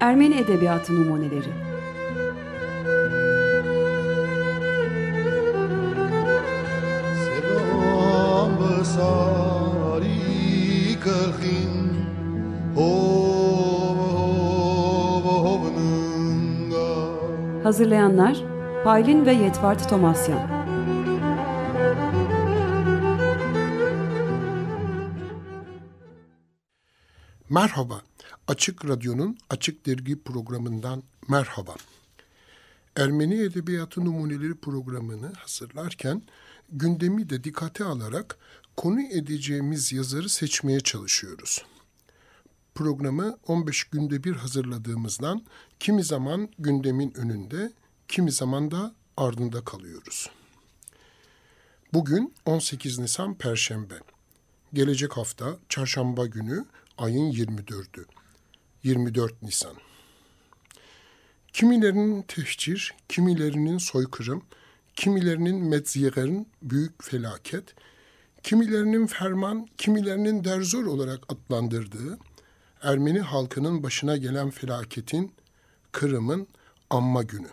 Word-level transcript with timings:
Ermeni 0.00 0.34
Edebiyatı 0.34 0.94
Numuneleri. 0.94 1.72
Hazırlayanlar 17.62 18.36
Paylin 18.84 19.26
ve 19.26 19.32
Yetvart 19.32 19.88
Tomasyan 19.88 20.51
Merhaba, 27.52 28.02
Açık 28.48 28.88
Radyo'nun 28.88 29.38
Açık 29.50 29.86
Dergi 29.86 30.22
programından 30.22 31.02
merhaba. 31.28 31.74
Ermeni 32.96 33.34
Edebiyatı 33.34 34.04
Numuneleri 34.04 34.54
programını 34.54 35.32
hazırlarken 35.32 36.22
gündemi 36.68 37.30
de 37.30 37.44
dikkate 37.44 37.84
alarak 37.84 38.38
konu 38.76 39.00
edeceğimiz 39.00 39.92
yazarı 39.92 40.28
seçmeye 40.28 40.80
çalışıyoruz. 40.80 41.64
Programı 42.74 43.38
15 43.46 43.84
günde 43.84 44.24
bir 44.24 44.32
hazırladığımızdan 44.32 45.44
kimi 45.80 46.04
zaman 46.04 46.48
gündemin 46.58 47.12
önünde, 47.16 47.72
kimi 48.08 48.32
zaman 48.32 48.70
da 48.70 48.94
ardında 49.16 49.64
kalıyoruz. 49.64 50.30
Bugün 51.92 52.34
18 52.46 52.98
Nisan 52.98 53.34
Perşembe. 53.34 53.94
Gelecek 54.74 55.16
hafta 55.16 55.56
çarşamba 55.68 56.26
günü 56.26 56.64
ayın 56.98 57.32
24'ü. 57.32 58.06
24 58.82 59.42
Nisan. 59.42 59.76
Kimilerinin 61.52 62.22
tehcir, 62.22 62.94
kimilerinin 63.08 63.78
soykırım, 63.78 64.42
kimilerinin 64.96 65.56
metziyerin 65.56 66.48
büyük 66.62 67.04
felaket, 67.04 67.74
kimilerinin 68.42 69.06
ferman, 69.06 69.68
kimilerinin 69.78 70.44
derzor 70.44 70.86
olarak 70.86 71.32
adlandırdığı 71.32 72.18
Ermeni 72.82 73.20
halkının 73.20 73.82
başına 73.82 74.16
gelen 74.16 74.50
felaketin, 74.50 75.32
Kırım'ın 75.92 76.46
anma 76.90 77.22
günü. 77.22 77.48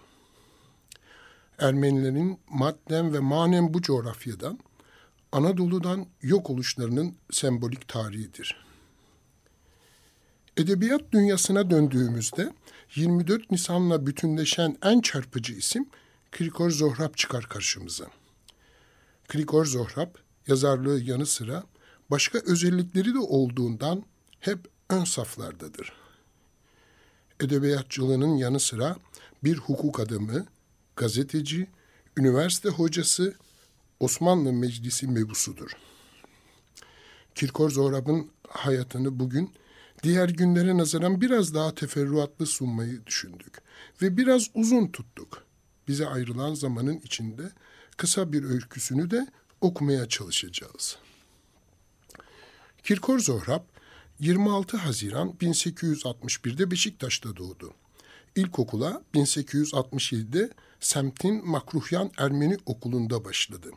Ermenilerin 1.59 2.39
madden 2.49 3.13
ve 3.13 3.19
manen 3.19 3.73
bu 3.73 3.81
coğrafyadan, 3.81 4.59
Anadolu'dan 5.31 6.05
yok 6.21 6.49
oluşlarının 6.49 7.15
sembolik 7.31 7.87
tarihidir. 7.87 8.68
Edebiyat 10.59 11.11
dünyasına 11.11 11.69
döndüğümüzde 11.69 12.53
24 12.95 13.51
Nisan'la 13.51 14.07
bütünleşen 14.07 14.77
en 14.83 15.01
çarpıcı 15.01 15.53
isim 15.53 15.89
Krikor 16.31 16.71
Zohrab 16.71 17.15
çıkar 17.15 17.49
karşımıza. 17.49 18.05
Krikor 19.27 19.65
Zohrab 19.65 20.15
yazarlığı 20.47 20.99
yanı 20.99 21.25
sıra 21.25 21.63
başka 22.11 22.39
özellikleri 22.39 23.13
de 23.13 23.19
olduğundan 23.19 24.03
hep 24.39 24.59
ön 24.89 25.03
saflardadır. 25.03 25.93
Edebiyatçılığının 27.39 28.37
yanı 28.37 28.59
sıra 28.59 28.95
bir 29.43 29.57
hukuk 29.57 29.99
adamı, 29.99 30.45
gazeteci, 30.95 31.67
üniversite 32.17 32.69
hocası, 32.69 33.35
Osmanlı 33.99 34.53
Meclisi 34.53 35.07
mebusudur. 35.07 35.71
Kirkor 37.35 37.69
Zohrab'ın 37.69 38.31
hayatını 38.47 39.19
bugün 39.19 39.53
diğer 40.03 40.29
günlere 40.29 40.77
nazaran 40.77 41.21
biraz 41.21 41.53
daha 41.53 41.75
teferruatlı 41.75 42.45
sunmayı 42.45 43.05
düşündük 43.05 43.57
ve 44.01 44.17
biraz 44.17 44.47
uzun 44.53 44.87
tuttuk. 44.87 45.43
Bize 45.87 46.07
ayrılan 46.07 46.53
zamanın 46.53 46.97
içinde 46.97 47.51
kısa 47.97 48.33
bir 48.33 48.43
öyküsünü 48.43 49.11
de 49.11 49.27
okumaya 49.61 50.07
çalışacağız. 50.07 50.97
Kirkor 52.83 53.19
Zohrab 53.19 53.63
26 54.19 54.77
Haziran 54.77 55.29
1861'de 55.41 56.71
Beşiktaş'ta 56.71 57.37
doğdu. 57.37 57.73
İlkokula 58.35 59.01
1867'de 59.13 60.49
semtin 60.79 61.47
Makruhyan 61.47 62.11
Ermeni 62.17 62.57
Okulu'nda 62.65 63.25
başladı. 63.25 63.71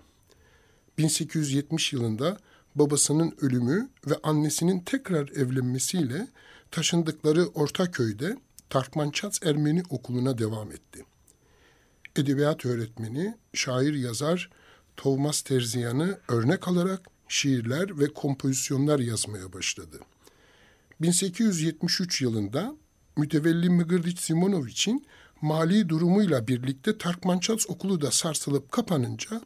1870 0.98 1.92
yılında 1.92 2.38
babasının 2.74 3.34
ölümü 3.40 3.90
ve 4.06 4.14
annesinin 4.22 4.80
tekrar 4.80 5.28
evlenmesiyle 5.28 6.28
taşındıkları 6.70 7.46
Ortaköy'de 7.46 8.36
Tarkmançats 8.70 9.38
Ermeni 9.42 9.82
Okulu'na 9.90 10.38
devam 10.38 10.72
etti. 10.72 11.04
Edebiyat 12.16 12.66
öğretmeni, 12.66 13.34
şair 13.54 13.94
yazar 13.94 14.50
Tovmas 14.96 15.42
Terziyan'ı 15.42 16.18
örnek 16.28 16.68
alarak 16.68 17.00
şiirler 17.28 17.98
ve 17.98 18.06
kompozisyonlar 18.06 18.98
yazmaya 18.98 19.52
başladı. 19.52 20.00
1873 21.00 22.22
yılında 22.22 22.76
mütevelli 23.16 23.70
Mıgırdiç 23.70 24.18
Simonoviç'in 24.18 25.06
mali 25.40 25.88
durumuyla 25.88 26.48
birlikte 26.48 26.98
Tarkmançats 26.98 27.70
okulu 27.70 28.00
da 28.00 28.10
sarsılıp 28.10 28.72
kapanınca 28.72 29.40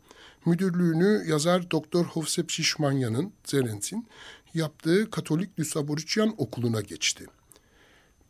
müdürlüğünü 0.47 1.25
yazar 1.29 1.71
Doktor 1.71 2.05
Hovsep 2.05 2.51
Şişmanya'nın, 2.51 3.33
Zerens'in 3.45 4.07
yaptığı 4.55 5.11
Katolik 5.11 5.59
Lüsaboruçyan 5.59 6.35
okuluna 6.39 6.81
geçti. 6.81 7.27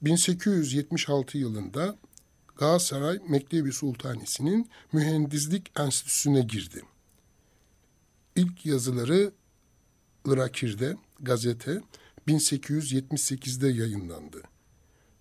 1876 0.02 1.38
yılında 1.38 1.96
Galatasaray 2.56 3.18
Mektebi 3.28 3.72
Sultanisi'nin 3.72 4.70
Mühendislik 4.92 5.72
Enstitüsü'ne 5.78 6.40
girdi. 6.40 6.82
İlk 8.36 8.66
yazıları 8.66 9.32
Irakir'de, 10.24 10.96
gazete 11.20 11.80
1878'de 12.28 13.68
yayınlandı. 13.68 14.42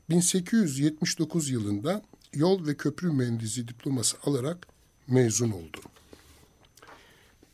1879 0.10 1.50
yılında 1.50 2.02
yol 2.34 2.68
ve 2.68 2.78
köprü 2.78 3.12
mühendisi 3.12 3.68
diploması 3.68 4.18
alarak 4.24 4.68
mezun 5.08 5.52
oldu. 5.52 5.82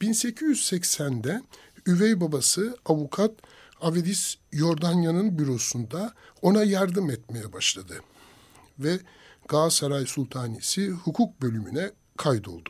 1880'de 0.02 1.42
üvey 1.86 2.22
babası 2.22 2.78
avukat 2.86 3.32
Avedis 3.82 4.36
Yordanya'nın 4.52 5.40
bürosunda 5.40 6.14
ona 6.42 6.64
yardım 6.64 7.10
etmeye 7.10 7.54
başladı. 7.54 8.02
Ve 8.80 9.00
Galatasaray 9.48 10.06
Sultanisi 10.06 10.90
hukuk 10.90 11.42
bölümüne 11.42 11.92
kaydoldu. 12.18 12.70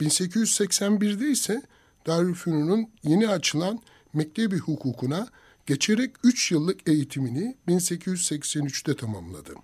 1881'de 0.00 1.28
ise 1.28 1.62
Darülfünun'un 2.06 2.90
yeni 3.02 3.28
açılan 3.28 3.82
Mektebi 4.12 4.58
hukukuna 4.58 5.28
geçerek 5.66 6.14
3 6.24 6.52
yıllık 6.52 6.88
eğitimini 6.88 7.56
1883'te 7.68 8.96
tamamladı. 8.96 9.54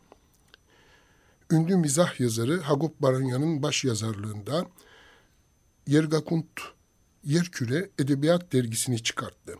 Ünlü 1.50 1.76
mizah 1.76 2.20
yazarı 2.20 2.60
Hagop 2.60 3.02
Baranya'nın 3.02 3.62
baş 3.62 3.84
yazarlığında 3.84 4.66
Yergakunt 5.86 6.46
Yerküre 7.24 7.90
Edebiyat 7.98 8.52
Dergisini 8.52 9.02
çıkarttı. 9.02 9.54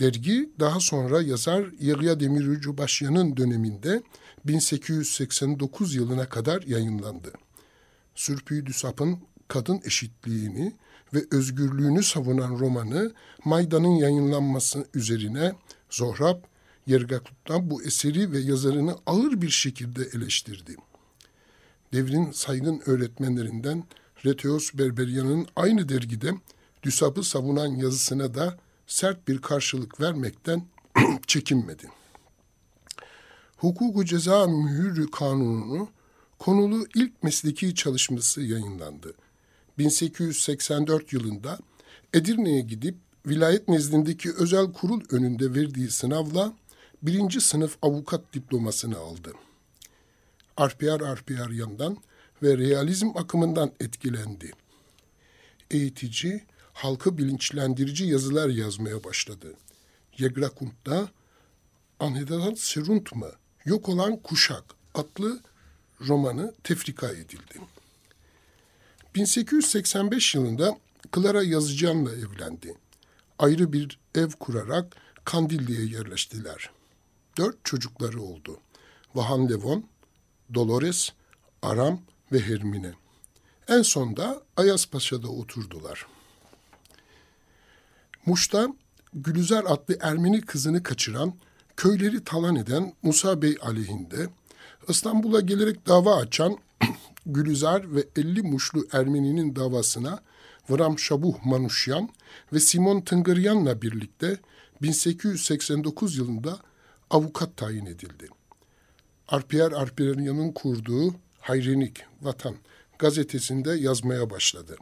Dergi 0.00 0.50
daha 0.60 0.80
sonra 0.80 1.22
yazar 1.22 1.66
Yegya 1.80 2.20
Demirci 2.20 2.78
Başyan'ın 2.78 3.36
döneminde 3.36 4.02
1889 4.44 5.94
yılına 5.94 6.28
kadar 6.28 6.62
yayınlandı. 6.62 7.32
Sürpü 8.14 8.66
Düsap'ın 8.66 9.18
kadın 9.48 9.80
eşitliğini 9.84 10.72
ve 11.14 11.24
özgürlüğünü 11.30 12.02
savunan 12.02 12.58
romanı 12.58 13.12
Maydan'ın 13.44 13.94
yayınlanması 13.96 14.86
üzerine 14.94 15.52
Zohrab, 15.90 16.42
Yergakut'tan 16.86 17.70
bu 17.70 17.82
eseri 17.82 18.32
ve 18.32 18.38
yazarını 18.38 18.96
ağır 19.06 19.42
bir 19.42 19.50
şekilde 19.50 20.02
eleştirdi. 20.02 20.76
Devrin 21.92 22.30
saygın 22.30 22.82
öğretmenlerinden 22.86 23.84
Reteos 24.26 24.74
Berberyan'ın 24.74 25.46
aynı 25.56 25.88
dergide 25.88 26.34
Düsap'ı 26.84 27.22
savunan 27.22 27.66
yazısına 27.66 28.34
da 28.34 28.58
sert 28.86 29.28
bir 29.28 29.38
karşılık 29.38 30.00
vermekten 30.00 30.66
çekinmedi. 31.26 31.90
Hukuku 33.56 34.04
Ceza 34.04 34.46
Mühürü 34.46 35.10
Kanunu 35.10 35.88
konulu 36.38 36.86
ilk 36.94 37.22
mesleki 37.22 37.74
çalışması 37.74 38.42
yayınlandı. 38.42 39.14
1884 39.78 41.12
yılında 41.12 41.58
Edirne'ye 42.14 42.60
gidip 42.60 42.96
vilayet 43.26 43.68
nezdindeki 43.68 44.32
özel 44.32 44.72
kurul 44.72 45.00
önünde 45.10 45.54
verdiği 45.54 45.90
sınavla 45.90 46.52
birinci 47.02 47.40
sınıf 47.40 47.76
avukat 47.82 48.32
diplomasını 48.32 48.98
aldı. 48.98 49.32
Arpiyar 50.56 51.00
Arpiyar 51.00 51.50
yandan 51.50 51.96
ve 52.42 52.58
realizm 52.58 53.08
akımından 53.14 53.72
etkilendi. 53.80 54.52
Eğitici, 55.70 56.44
halkı 56.74 57.18
bilinçlendirici 57.18 58.04
yazılar 58.04 58.48
yazmaya 58.48 59.04
başladı. 59.04 59.54
Yegrakunt'ta 60.18 61.08
Anhedadan 62.00 62.54
Serunt 62.54 63.14
mı? 63.14 63.30
Yok 63.64 63.88
olan 63.88 64.16
Kuşak 64.16 64.64
adlı 64.94 65.40
romanı 66.00 66.54
tefrika 66.64 67.08
edildi. 67.08 67.60
1885 69.14 70.34
yılında 70.34 70.78
Clara 71.14 71.42
Yazıcan'la 71.42 72.12
evlendi. 72.12 72.74
Ayrı 73.38 73.72
bir 73.72 73.98
ev 74.14 74.30
kurarak 74.30 74.96
Kandilli'ye 75.24 75.86
yerleştiler. 75.86 76.70
Dört 77.36 77.64
çocukları 77.64 78.22
oldu. 78.22 78.60
Vahan 79.14 79.48
Levon, 79.48 79.84
Dolores, 80.54 81.10
Aram 81.62 82.00
ve 82.32 82.40
Hermine. 82.40 82.92
En 83.68 83.82
sonda 83.82 84.42
Ayaspaşa'da 84.56 85.28
oturdular. 85.28 86.06
Muş'ta 88.26 88.68
Gülüzer 89.14 89.64
adlı 89.66 89.98
Ermeni 90.00 90.40
kızını 90.40 90.82
kaçıran, 90.82 91.34
köyleri 91.76 92.24
talan 92.24 92.56
eden 92.56 92.92
Musa 93.02 93.42
Bey 93.42 93.56
aleyhinde, 93.62 94.28
İstanbul'a 94.88 95.40
gelerek 95.40 95.86
dava 95.86 96.16
açan 96.16 96.58
Gülüzer 97.26 97.94
ve 97.94 98.04
50 98.16 98.42
Muşlu 98.42 98.86
Ermeni'nin 98.92 99.56
davasına 99.56 100.20
Vram 100.70 100.98
Şabuh 100.98 101.44
Manuşyan 101.44 102.08
ve 102.52 102.60
Simon 102.60 103.00
Tıngıryan'la 103.00 103.82
birlikte 103.82 104.38
1889 104.82 106.16
yılında 106.16 106.58
avukat 107.10 107.56
tayin 107.56 107.86
edildi. 107.86 108.28
Arpiyer 109.28 109.72
Arpiyeryan'ın 109.72 110.52
kurduğu 110.52 111.14
Hayrenik 111.40 112.04
Vatan 112.22 112.54
gazetesinde 112.98 113.72
yazmaya 113.72 114.30
başladı. 114.30 114.76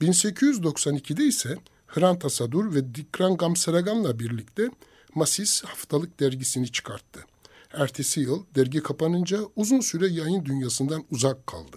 1892'de 0.00 1.24
ise 1.24 1.58
Hrant 1.94 2.24
Asadur 2.24 2.74
ve 2.74 2.94
Dikran 2.94 3.36
Gamsaragan'la 3.36 4.18
birlikte 4.18 4.70
Masis 5.14 5.64
haftalık 5.64 6.20
dergisini 6.20 6.72
çıkarttı. 6.72 7.24
Ertesi 7.72 8.20
yıl 8.20 8.44
dergi 8.54 8.82
kapanınca 8.82 9.38
uzun 9.56 9.80
süre 9.80 10.06
yayın 10.06 10.44
dünyasından 10.44 11.04
uzak 11.10 11.46
kaldı. 11.46 11.76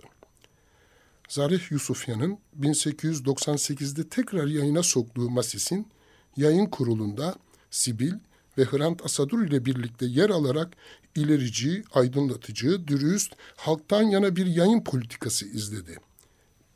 Zarih 1.29 1.71
Yusufyan'ın 1.71 2.37
1898'de 2.59 4.09
tekrar 4.09 4.47
yayına 4.47 4.83
soktuğu 4.83 5.29
Masis'in 5.29 5.87
yayın 6.37 6.65
kurulunda 6.65 7.35
Sibil 7.71 8.13
ve 8.57 8.63
Hrant 8.63 9.05
Asadur 9.05 9.45
ile 9.47 9.65
birlikte 9.65 10.05
yer 10.05 10.29
alarak 10.29 10.73
ilerici, 11.15 11.83
aydınlatıcı, 11.93 12.87
dürüst, 12.87 13.33
halktan 13.55 14.03
yana 14.03 14.35
bir 14.35 14.45
yayın 14.45 14.83
politikası 14.83 15.45
izledi. 15.45 15.99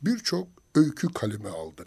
Birçok 0.02 0.48
öykü 0.74 1.08
kaleme 1.08 1.48
aldı. 1.48 1.84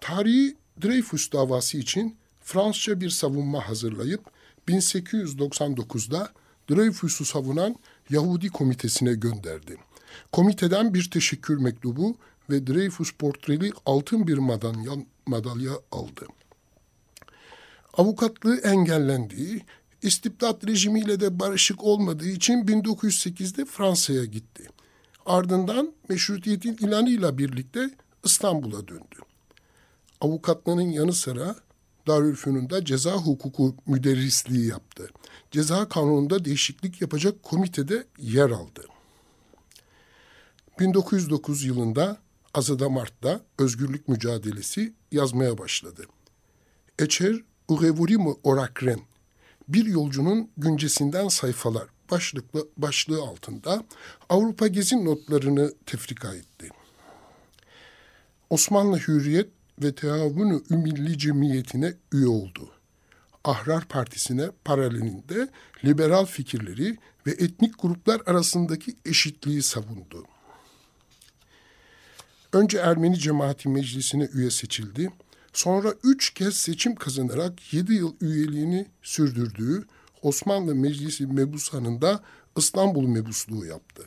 Tarihi 0.00 0.56
Dreyfus 0.82 1.32
davası 1.32 1.78
için 1.78 2.16
Fransızca 2.40 3.00
bir 3.00 3.10
savunma 3.10 3.68
hazırlayıp 3.68 4.20
1899'da 4.68 6.32
Dreyfus'u 6.70 7.24
savunan 7.24 7.76
Yahudi 8.10 8.48
komitesine 8.48 9.14
gönderdi. 9.14 9.76
Komiteden 10.32 10.94
bir 10.94 11.10
teşekkür 11.10 11.58
mektubu 11.58 12.16
ve 12.50 12.66
Dreyfus 12.66 13.12
portreli 13.12 13.72
altın 13.86 14.26
bir 14.26 14.38
madalya, 14.38 14.92
madalya 15.26 15.72
aldı. 15.92 16.26
Avukatlığı 17.96 18.56
engellendiği, 18.56 19.62
istibdat 20.02 20.66
rejimiyle 20.66 21.20
de 21.20 21.38
barışık 21.40 21.84
olmadığı 21.84 22.28
için 22.28 22.66
1908'de 22.66 23.64
Fransa'ya 23.64 24.24
gitti. 24.24 24.68
Ardından 25.26 25.92
meşrutiyetin 26.08 26.76
ilanıyla 26.76 27.38
birlikte 27.38 27.90
İstanbul'a 28.24 28.88
döndü. 28.88 29.27
Avukatlığının 30.20 30.90
yanı 30.90 31.12
sıra 31.12 31.56
Darülfünun'da 32.06 32.84
ceza 32.84 33.12
hukuku 33.12 33.76
müderrisliği 33.86 34.66
yaptı. 34.66 35.08
Ceza 35.50 35.88
kanununda 35.88 36.44
değişiklik 36.44 37.00
yapacak 37.00 37.42
komitede 37.42 38.06
yer 38.18 38.50
aldı. 38.50 38.86
1909 40.78 41.64
yılında 41.64 42.18
Azada 42.54 42.88
Mart'ta 42.88 43.40
özgürlük 43.58 44.08
mücadelesi 44.08 44.92
yazmaya 45.12 45.58
başladı. 45.58 46.06
Eçer 46.98 47.36
Ugevurimo 47.68 48.38
Orakren 48.42 49.00
bir 49.68 49.86
yolcunun 49.86 50.50
güncesinden 50.56 51.28
sayfalar 51.28 51.88
başlıklı, 52.10 52.68
başlığı 52.76 53.22
altında 53.22 53.84
Avrupa 54.28 54.66
Gezi 54.66 55.04
notlarını 55.04 55.72
tefrika 55.86 56.34
etti. 56.34 56.68
Osmanlı 58.50 58.98
Hürriyet 58.98 59.48
ve 59.82 59.94
Teavunu 59.94 60.62
Ümilli 60.70 61.18
Cemiyeti'ne 61.18 61.94
üye 62.12 62.26
oldu. 62.26 62.70
Ahrar 63.44 63.84
Partisi'ne 63.84 64.50
paralelinde 64.64 65.48
liberal 65.84 66.26
fikirleri 66.26 66.96
ve 67.26 67.30
etnik 67.30 67.82
gruplar 67.82 68.22
arasındaki 68.26 68.96
eşitliği 69.04 69.62
savundu. 69.62 70.24
Önce 72.52 72.78
Ermeni 72.78 73.18
Cemaati 73.18 73.68
Meclisi'ne 73.68 74.28
üye 74.34 74.50
seçildi. 74.50 75.12
Sonra 75.52 75.94
üç 76.04 76.34
kez 76.34 76.54
seçim 76.54 76.94
kazanarak 76.94 77.72
yedi 77.72 77.94
yıl 77.94 78.14
üyeliğini 78.20 78.86
sürdürdüğü 79.02 79.84
Osmanlı 80.22 80.74
Meclisi 80.74 81.26
Mebusan'ında 81.26 82.22
İstanbul 82.56 83.06
Mebusluğu 83.06 83.66
yaptı. 83.66 84.02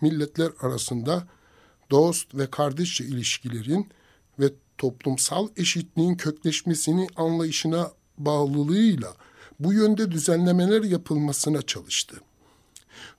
Milletler 0.00 0.50
arasında 0.60 1.26
dost 1.90 2.34
ve 2.34 2.50
kardeşçe 2.50 3.04
ilişkilerin 3.04 3.88
ve 4.38 4.52
toplumsal 4.78 5.48
eşitliğin 5.56 6.14
kökleşmesini 6.14 7.06
anlayışına 7.16 7.90
bağlılığıyla 8.18 9.14
bu 9.60 9.72
yönde 9.72 10.10
düzenlemeler 10.10 10.82
yapılmasına 10.82 11.62
çalıştı. 11.62 12.16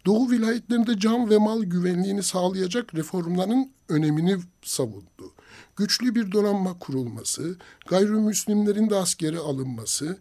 Doğu 0.05 0.31
vilayetlerinde 0.31 0.99
can 0.99 1.29
ve 1.29 1.37
mal 1.37 1.63
güvenliğini 1.63 2.23
sağlayacak 2.23 2.95
reformların 2.95 3.71
önemini 3.89 4.37
savundu. 4.63 5.33
Güçlü 5.75 6.15
bir 6.15 6.31
donanma 6.31 6.79
kurulması, 6.79 7.57
gayrimüslimlerin 7.87 8.89
de 8.89 8.95
askere 8.95 9.37
alınması, 9.37 10.17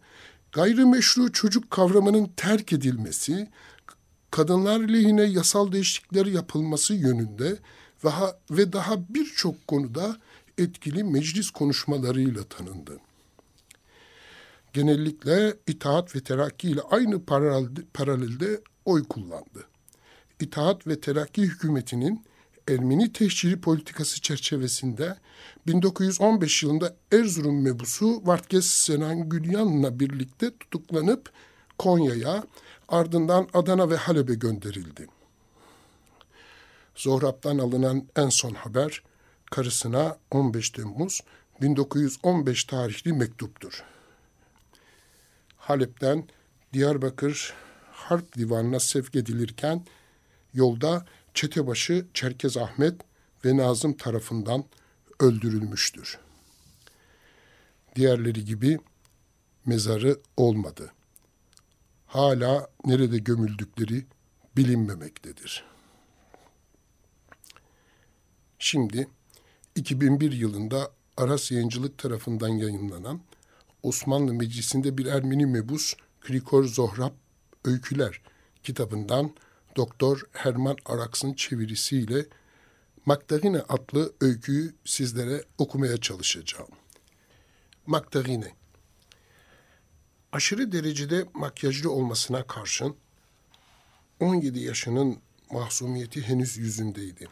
gayrimeşru 0.52 1.32
çocuk 1.32 1.70
kavramının 1.70 2.31
terk 2.37 2.72
edilmesi, 2.72 3.49
kadınlar 4.31 4.81
lehine 4.81 5.22
yasal 5.22 5.72
değişiklikler 5.72 6.26
yapılması 6.26 6.94
yönünde 6.94 7.56
ve, 8.04 8.10
ve 8.50 8.72
daha 8.72 8.96
birçok 9.08 9.66
konuda 9.66 10.16
etkili 10.58 11.05
meclis 11.05 11.50
konuşmalarıyla 11.50 12.44
tanındı. 12.44 13.00
Genellikle 14.73 15.56
itaat 15.67 16.17
ve 16.17 16.20
terakki 16.20 16.69
ile 16.69 16.80
aynı 16.80 17.25
paralelde, 17.95 18.61
oy 18.85 19.04
kullandı. 19.04 19.66
İtaat 20.40 20.87
ve 20.87 21.00
Terakki 21.00 21.42
hükümetinin 21.42 22.25
Ermeni 22.69 23.12
teşhiri 23.12 23.61
politikası 23.61 24.21
çerçevesinde 24.21 25.16
1915 25.66 26.62
yılında 26.62 26.97
Erzurum 27.12 27.62
mebusu 27.62 28.26
Vartkes 28.26 28.66
Senan 28.66 29.28
Gülyan'la 29.28 30.00
birlikte 30.00 30.50
tutuklanıp 30.59 31.30
Konya'ya 31.78 32.45
ardından 32.88 33.49
Adana 33.54 33.90
ve 33.90 33.97
Halep'e 33.97 34.35
gönderildi. 34.35 35.07
Zohrab'dan 36.95 37.59
alınan 37.59 38.09
en 38.16 38.28
son 38.28 38.54
haber 38.54 39.02
karısına 39.50 40.19
15 40.31 40.71
Temmuz 40.71 41.21
1915 41.61 42.65
tarihli 42.65 43.12
mektuptur. 43.12 43.85
Halep'ten 45.57 46.29
Diyarbakır 46.73 47.55
Harp 47.93 48.37
Divanı'na 48.37 48.81
sevk 48.81 49.15
edilirken 49.15 49.85
yolda 50.55 51.07
çetebaşı 51.35 52.07
Çerkez 52.15 52.57
Ahmet 52.57 53.00
ve 53.45 53.57
Nazım 53.57 53.97
tarafından 53.97 54.65
öldürülmüştür. 55.21 56.19
Diğerleri 57.97 58.45
gibi 58.45 58.79
mezarı 59.67 60.21
olmadı. 60.37 60.93
Hala 62.07 62.71
nerede 62.85 63.19
gömüldükleri 63.19 64.07
bilinmemektedir. 64.57 65.65
Şimdi 68.59 69.09
2001 69.76 70.33
yılında 70.33 70.90
Aras 71.16 71.50
Yayıncılık 71.50 71.99
tarafından 71.99 72.49
yayınlanan 72.49 73.21
Osmanlı 73.83 74.35
Meclisi'nde 74.35 74.99
bir 74.99 75.06
Ermeni 75.06 75.47
mebus 75.47 75.95
Krikor 76.21 76.64
Zohrab 76.64 77.12
Öyküler 77.64 78.21
kitabından 78.62 79.30
Doktor 79.76 80.23
Herman 80.33 80.76
Araks'ın 80.87 81.35
çevirisiyle 81.35 82.26
Magdalene 83.06 83.61
adlı 83.61 84.12
öyküyü 84.21 84.75
sizlere 84.85 85.45
okumaya 85.59 85.97
çalışacağım. 85.97 86.68
Magdalene 87.87 88.52
Aşırı 90.33 90.73
derecede 90.73 91.26
makyajlı 91.35 91.90
olmasına 91.90 92.47
karşın 92.47 92.97
17 94.21 94.61
yaşının 94.61 95.18
mahsumiyeti 95.50 96.23
henüz 96.23 96.56
yüzündeydi. 96.56 97.28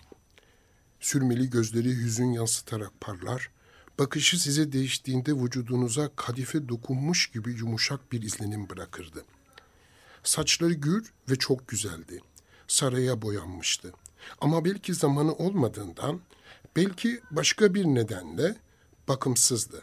Sürmeli 1.05 1.51
gözleri 1.51 1.89
yüzün 1.89 2.33
yansıtarak 2.33 3.01
parlar, 3.01 3.51
bakışı 3.99 4.41
size 4.41 4.73
değiştiğinde 4.73 5.33
vücudunuza 5.33 6.11
kadife 6.17 6.69
dokunmuş 6.69 7.31
gibi 7.31 7.51
yumuşak 7.51 8.13
bir 8.13 8.23
izlenim 8.23 8.69
bırakırdı. 8.69 9.25
Saçları 10.23 10.73
gür 10.73 11.13
ve 11.31 11.37
çok 11.37 11.69
güzeldi. 11.69 12.21
Saraya 12.69 13.23
boyanmıştı. 13.23 13.93
Ama 14.41 14.65
belki 14.65 14.95
zamanı 14.95 15.33
olmadığından, 15.33 16.21
belki 16.77 17.21
başka 17.31 17.75
bir 17.75 17.85
nedenle 17.85 18.57
bakımsızdı. 19.09 19.83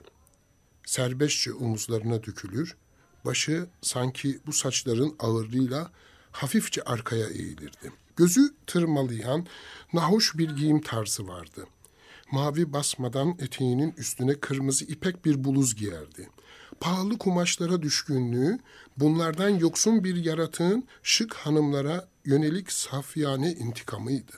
Serbestçe 0.85 1.53
omuzlarına 1.53 2.23
dökülür, 2.23 2.75
başı 3.25 3.67
sanki 3.81 4.39
bu 4.45 4.53
saçların 4.53 5.15
ağırlığıyla 5.19 5.91
hafifçe 6.31 6.81
arkaya 6.83 7.27
eğilirdi. 7.27 7.91
Gözü 8.15 8.53
tırmalayan, 8.67 9.45
nahoş 9.93 10.37
bir 10.37 10.49
giyim 10.49 10.81
tarzı 10.81 11.27
vardı. 11.27 11.65
Mavi 12.31 12.73
basmadan 12.73 13.35
eteğinin 13.39 13.93
üstüne 13.97 14.33
kırmızı 14.33 14.85
ipek 14.85 15.25
bir 15.25 15.43
bluz 15.43 15.75
giyerdi. 15.75 16.29
Pahalı 16.79 17.17
kumaşlara 17.17 17.81
düşkünlüğü, 17.81 18.59
bunlardan 18.97 19.49
yoksun 19.49 20.03
bir 20.03 20.15
yaratığın 20.15 20.83
şık 21.03 21.33
hanımlara 21.33 22.07
yönelik 22.25 22.71
safiyane 22.71 23.51
intikamıydı. 23.51 24.31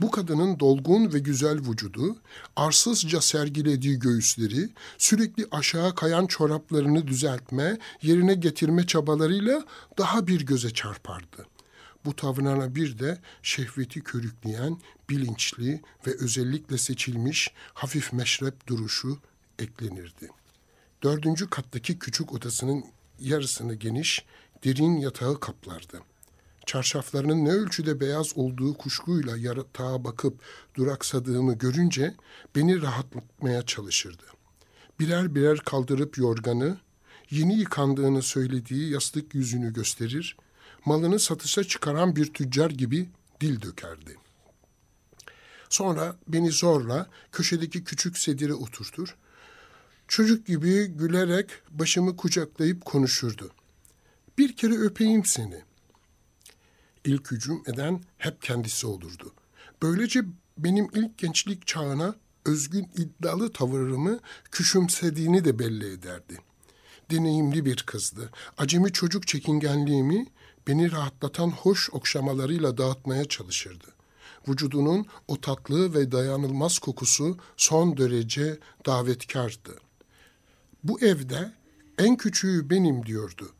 Bu 0.00 0.10
kadının 0.10 0.60
dolgun 0.60 1.12
ve 1.12 1.18
güzel 1.18 1.58
vücudu, 1.58 2.16
arsızca 2.56 3.20
sergilediği 3.20 3.98
göğüsleri, 3.98 4.68
sürekli 4.98 5.46
aşağı 5.50 5.94
kayan 5.94 6.26
çoraplarını 6.26 7.06
düzeltme, 7.06 7.78
yerine 8.02 8.34
getirme 8.34 8.86
çabalarıyla 8.86 9.64
daha 9.98 10.26
bir 10.26 10.46
göze 10.46 10.70
çarpardı. 10.70 11.46
Bu 12.04 12.16
tavrına 12.16 12.74
bir 12.74 12.98
de 12.98 13.18
şehveti 13.42 14.00
körükleyen, 14.00 14.80
bilinçli 15.10 15.82
ve 16.06 16.10
özellikle 16.20 16.78
seçilmiş 16.78 17.52
hafif 17.74 18.12
meşrep 18.12 18.66
duruşu 18.66 19.18
eklenirdi. 19.58 20.28
Dördüncü 21.02 21.50
kattaki 21.50 21.98
küçük 21.98 22.32
odasının 22.32 22.84
yarısını 23.20 23.74
geniş, 23.74 24.24
derin 24.64 24.96
yatağı 24.96 25.40
kaplardı. 25.40 26.02
Çarşaflarının 26.66 27.44
ne 27.44 27.50
ölçüde 27.50 28.00
beyaz 28.00 28.38
olduğu 28.38 28.74
kuşkuyla 28.74 29.36
yatağa 29.36 30.04
bakıp 30.04 30.40
duraksadığımı 30.74 31.54
görünce 31.54 32.14
beni 32.56 32.82
rahatlatmaya 32.82 33.62
çalışırdı. 33.62 34.24
Birer 35.00 35.34
birer 35.34 35.58
kaldırıp 35.58 36.18
yorganı, 36.18 36.78
yeni 37.30 37.58
yıkandığını 37.58 38.22
söylediği 38.22 38.90
yastık 38.90 39.34
yüzünü 39.34 39.72
gösterir, 39.72 40.36
malını 40.84 41.18
satışa 41.18 41.64
çıkaran 41.64 42.16
bir 42.16 42.32
tüccar 42.32 42.70
gibi 42.70 43.08
dil 43.40 43.62
dökerdi. 43.62 44.16
Sonra 45.68 46.16
beni 46.28 46.50
zorla 46.50 47.10
köşedeki 47.32 47.84
küçük 47.84 48.18
sedire 48.18 48.54
oturtur, 48.54 49.16
çocuk 50.08 50.46
gibi 50.46 50.86
gülerek 50.86 51.50
başımı 51.70 52.16
kucaklayıp 52.16 52.84
konuşurdu. 52.84 53.50
Bir 54.38 54.56
kere 54.56 54.74
öpeyim 54.74 55.24
seni. 55.24 55.62
İlk 57.04 57.30
hücum 57.30 57.62
eden 57.66 58.02
hep 58.18 58.42
kendisi 58.42 58.86
olurdu. 58.86 59.34
Böylece 59.82 60.22
benim 60.58 60.88
ilk 60.94 61.18
gençlik 61.18 61.66
çağına 61.66 62.14
özgün 62.44 62.90
iddialı 62.96 63.52
tavırımı 63.52 64.20
küçümsediğini 64.50 65.44
de 65.44 65.58
belli 65.58 65.92
ederdi. 65.92 66.38
Deneyimli 67.10 67.64
bir 67.64 67.76
kızdı. 67.76 68.30
Acemi 68.58 68.92
çocuk 68.92 69.26
çekingenliğimi 69.26 70.26
beni 70.68 70.92
rahatlatan 70.92 71.50
hoş 71.50 71.90
okşamalarıyla 71.90 72.78
dağıtmaya 72.78 73.24
çalışırdı. 73.24 73.86
Vücudunun 74.48 75.06
o 75.28 75.40
tatlı 75.40 75.94
ve 75.94 76.12
dayanılmaz 76.12 76.78
kokusu 76.78 77.38
son 77.56 77.96
derece 77.96 78.58
davetkardı. 78.86 79.78
Bu 80.84 81.00
evde 81.00 81.52
en 81.98 82.16
küçüğü 82.16 82.70
benim 82.70 83.06
diyordu. 83.06 83.52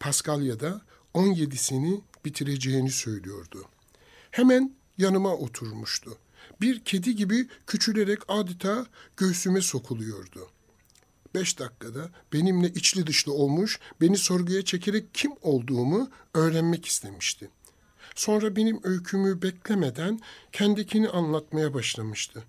Paskalya'da 0.00 0.80
17'sini 1.14 2.00
bitireceğini 2.24 2.90
söylüyordu. 2.90 3.64
Hemen 4.30 4.74
yanıma 4.98 5.34
oturmuştu. 5.34 6.18
Bir 6.60 6.80
kedi 6.80 7.16
gibi 7.16 7.48
küçülerek 7.66 8.18
adeta 8.28 8.86
göğsüme 9.16 9.60
sokuluyordu. 9.60 10.48
Beş 11.34 11.58
dakikada 11.58 12.10
benimle 12.32 12.68
içli 12.68 13.06
dışlı 13.06 13.32
olmuş, 13.32 13.80
beni 14.00 14.16
sorguya 14.16 14.64
çekerek 14.64 15.14
kim 15.14 15.32
olduğumu 15.42 16.10
öğrenmek 16.34 16.86
istemişti. 16.86 17.50
Sonra 18.14 18.56
benim 18.56 18.80
öykümü 18.84 19.42
beklemeden 19.42 20.20
kendikini 20.52 21.08
anlatmaya 21.08 21.74
başlamıştı. 21.74 22.44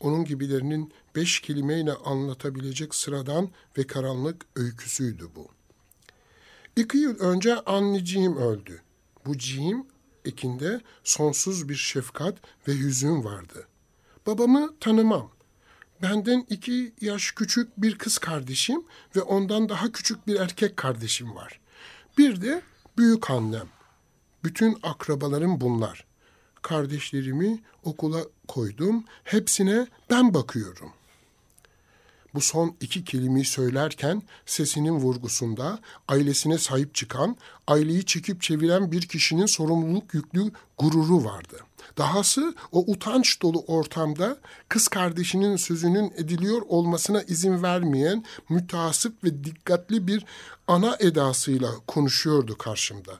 Onun 0.00 0.24
gibilerinin 0.24 0.92
beş 1.16 1.40
kelimeyle 1.40 1.92
anlatabilecek 1.92 2.94
sıradan 2.94 3.50
ve 3.78 3.86
karanlık 3.86 4.46
öyküsüydü 4.56 5.28
bu. 5.36 5.48
İki 6.76 6.98
yıl 6.98 7.18
önce 7.18 7.54
anneciğim 7.54 8.36
öldü. 8.36 8.82
Bu 9.26 9.38
ciğim 9.38 9.86
ekinde 10.24 10.80
sonsuz 11.04 11.68
bir 11.68 11.74
şefkat 11.74 12.38
ve 12.68 12.72
hüzün 12.72 13.24
vardı. 13.24 13.66
Babamı 14.26 14.78
tanımam. 14.80 15.30
Benden 16.02 16.46
iki 16.50 16.92
yaş 17.00 17.30
küçük 17.30 17.82
bir 17.82 17.98
kız 17.98 18.18
kardeşim 18.18 18.82
ve 19.16 19.22
ondan 19.22 19.68
daha 19.68 19.92
küçük 19.92 20.26
bir 20.26 20.40
erkek 20.40 20.76
kardeşim 20.76 21.34
var. 21.34 21.60
Bir 22.18 22.40
de 22.40 22.62
büyük 22.98 23.30
annem. 23.30 23.68
Bütün 24.44 24.78
akrabalarım 24.82 25.60
bunlar. 25.60 26.04
Kardeşlerimi 26.62 27.62
okula 27.84 28.24
koydum. 28.48 29.04
Hepsine 29.24 29.86
ben 30.10 30.34
bakıyorum. 30.34 30.92
Bu 32.34 32.40
son 32.40 32.76
iki 32.80 33.04
kelimeyi 33.04 33.44
söylerken 33.44 34.22
sesinin 34.46 34.92
vurgusunda 34.92 35.78
ailesine 36.08 36.58
sahip 36.58 36.94
çıkan, 36.94 37.36
aileyi 37.66 38.06
çekip 38.06 38.42
çeviren 38.42 38.92
bir 38.92 39.02
kişinin 39.02 39.46
sorumluluk 39.46 40.14
yüklü 40.14 40.50
gururu 40.78 41.24
vardı. 41.24 41.60
Dahası 41.98 42.54
o 42.72 42.84
utanç 42.92 43.42
dolu 43.42 43.64
ortamda 43.66 44.38
kız 44.68 44.88
kardeşinin 44.88 45.56
sözünün 45.56 46.12
ediliyor 46.16 46.62
olmasına 46.68 47.22
izin 47.22 47.62
vermeyen 47.62 48.24
mütasip 48.48 49.24
ve 49.24 49.44
dikkatli 49.44 50.06
bir 50.06 50.24
ana 50.68 50.96
edasıyla 51.00 51.70
konuşuyordu 51.86 52.58
karşımda. 52.58 53.12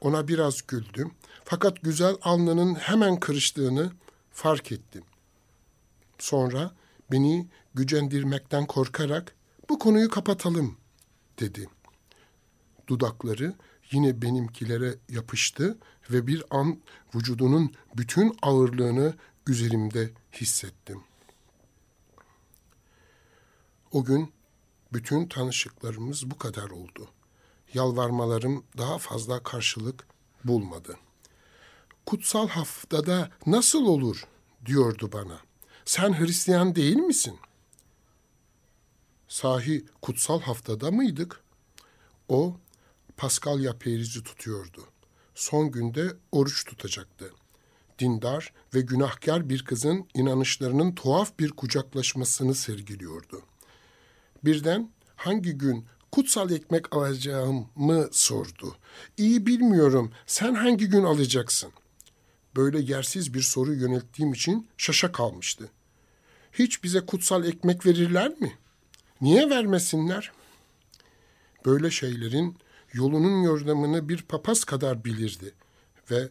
Ona 0.00 0.28
biraz 0.28 0.66
güldüm 0.66 1.10
fakat 1.44 1.82
güzel 1.82 2.16
alnının 2.22 2.74
hemen 2.74 3.20
kırıştığını 3.20 3.90
fark 4.32 4.72
ettim. 4.72 5.02
Sonra 6.18 6.70
beni 7.12 7.48
gücendirmekten 7.74 8.66
korkarak 8.66 9.34
bu 9.68 9.78
konuyu 9.78 10.10
kapatalım 10.10 10.76
dedi. 11.40 11.68
Dudakları 12.86 13.54
yine 13.92 14.22
benimkilere 14.22 14.94
yapıştı 15.08 15.78
ve 16.10 16.26
bir 16.26 16.44
an 16.50 16.78
vücudunun 17.14 17.74
bütün 17.96 18.36
ağırlığını 18.42 19.14
üzerimde 19.46 20.10
hissettim. 20.32 21.02
O 23.92 24.04
gün 24.04 24.32
bütün 24.92 25.26
tanışıklarımız 25.26 26.30
bu 26.30 26.38
kadar 26.38 26.70
oldu. 26.70 27.08
Yalvarmalarım 27.74 28.64
daha 28.78 28.98
fazla 28.98 29.42
karşılık 29.42 30.06
bulmadı. 30.44 30.96
Kutsal 32.06 32.48
haftada 32.48 33.30
nasıl 33.46 33.86
olur 33.86 34.26
diyordu 34.66 35.10
bana. 35.12 35.47
Sen 35.88 36.20
Hristiyan 36.20 36.74
değil 36.74 36.96
misin? 36.96 37.38
Sahi 39.28 39.84
kutsal 40.02 40.40
haftada 40.40 40.90
mıydık? 40.90 41.40
O 42.28 42.56
Paskalya 43.16 43.78
perizi 43.78 44.22
tutuyordu. 44.22 44.84
Son 45.34 45.70
günde 45.70 46.16
oruç 46.32 46.64
tutacaktı. 46.64 47.32
Dindar 47.98 48.52
ve 48.74 48.80
günahkar 48.80 49.48
bir 49.48 49.64
kızın 49.64 50.08
inanışlarının 50.14 50.94
tuhaf 50.94 51.38
bir 51.38 51.50
kucaklaşmasını 51.50 52.54
sergiliyordu. 52.54 53.42
Birden 54.44 54.90
hangi 55.16 55.52
gün 55.52 55.86
kutsal 56.12 56.50
ekmek 56.50 56.96
alacağımı 56.96 58.08
sordu. 58.12 58.76
İyi 59.16 59.46
bilmiyorum, 59.46 60.12
sen 60.26 60.54
hangi 60.54 60.88
gün 60.88 61.04
alacaksın? 61.04 61.72
Böyle 62.56 62.80
yersiz 62.80 63.34
bir 63.34 63.42
soru 63.42 63.74
yönelttiğim 63.74 64.32
için 64.32 64.68
şaşa 64.76 65.12
kalmıştı. 65.12 65.70
Hiç 66.58 66.84
bize 66.84 67.00
kutsal 67.00 67.44
ekmek 67.44 67.86
verirler 67.86 68.40
mi?'' 68.40 68.58
Niye 69.20 69.50
vermesinler? 69.50 70.32
Böyle 71.66 71.90
şeylerin 71.90 72.56
yolunun 72.92 73.42
yordamını 73.42 74.08
bir 74.08 74.22
papaz 74.22 74.64
kadar 74.64 75.04
bilirdi 75.04 75.54
ve 76.10 76.28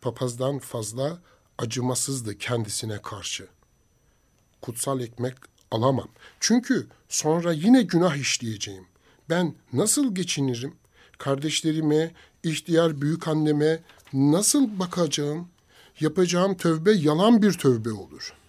papazdan 0.00 0.58
fazla 0.58 1.18
acımasızdı 1.58 2.38
kendisine 2.38 3.02
karşı. 3.02 3.48
Kutsal 4.62 5.00
ekmek 5.00 5.34
alamam. 5.70 6.08
Çünkü 6.40 6.86
sonra 7.08 7.52
yine 7.52 7.82
günah 7.82 8.16
işleyeceğim. 8.16 8.86
Ben 9.30 9.54
nasıl 9.72 10.14
geçinirim? 10.14 10.74
Kardeşlerime, 11.18 12.14
ihtiyar 12.42 13.00
büyük 13.00 13.28
anneme 13.28 13.82
nasıl 14.12 14.78
bakacağım? 14.78 15.48
Yapacağım 16.00 16.56
tövbe 16.56 16.92
yalan 16.92 17.42
bir 17.42 17.52
tövbe 17.52 17.92
olur.'' 17.92 18.45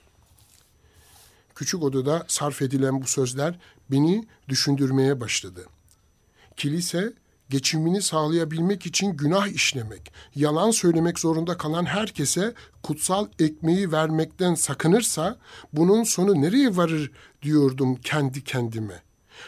Küçük 1.58 1.84
odada 1.84 2.26
sarf 2.28 2.62
edilen 2.62 3.02
bu 3.02 3.08
sözler 3.08 3.60
beni 3.92 4.28
düşündürmeye 4.50 5.22
başladı. 5.22 5.66
Kilise 6.58 7.14
geçimini 7.50 8.02
sağlayabilmek 8.02 8.86
için 8.86 9.18
günah 9.18 9.48
işlemek, 9.48 10.14
yalan 10.36 10.72
söylemek 10.72 11.20
zorunda 11.20 11.58
kalan 11.58 11.86
herkese 11.86 12.54
kutsal 12.84 13.28
ekmeği 13.40 13.92
vermekten 13.92 14.56
sakınırsa 14.56 15.38
bunun 15.74 16.04
sonu 16.04 16.42
nereye 16.42 16.78
varır 16.78 17.12
diyordum 17.42 17.96
kendi 17.96 18.44
kendime. 18.44 19.04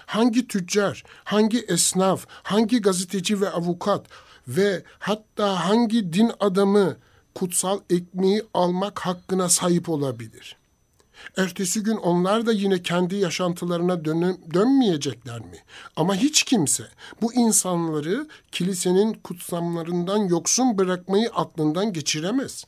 Hangi 0.05 0.47
tüccar, 0.47 1.03
hangi 1.23 1.59
esnaf, 1.59 2.25
hangi 2.29 2.81
gazeteci 2.81 3.41
ve 3.41 3.49
avukat 3.49 4.05
ve 4.47 4.83
hatta 4.99 5.67
hangi 5.69 6.13
din 6.13 6.31
adamı 6.39 6.97
kutsal 7.35 7.79
ekmeği 7.89 8.43
almak 8.53 8.99
hakkına 8.99 9.49
sahip 9.49 9.89
olabilir? 9.89 10.58
Ertesi 11.37 11.83
gün 11.83 11.95
onlar 11.95 12.45
da 12.45 12.51
yine 12.51 12.81
kendi 12.81 13.15
yaşantılarına 13.15 14.05
dön 14.05 14.39
dönmeyecekler 14.53 15.39
mi? 15.39 15.57
Ama 15.95 16.15
hiç 16.15 16.43
kimse 16.43 16.83
bu 17.21 17.33
insanları 17.33 18.27
kilisenin 18.51 19.13
kutsamlarından 19.13 20.17
yoksun 20.17 20.77
bırakmayı 20.77 21.29
aklından 21.29 21.93
geçiremez. 21.93 22.65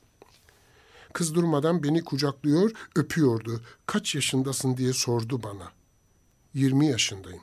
Kız 1.13 1.35
durmadan 1.35 1.83
beni 1.83 2.03
kucaklıyor, 2.03 2.71
öpüyordu. 2.95 3.61
Kaç 3.85 4.15
yaşındasın 4.15 4.77
diye 4.77 4.93
sordu 4.93 5.43
bana. 5.43 5.71
20 6.53 6.87
yaşındayım. 6.87 7.41